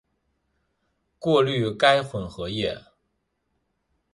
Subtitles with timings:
[1.19, 2.85] 过滤该混合液。